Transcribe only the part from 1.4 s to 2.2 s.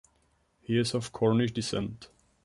descent.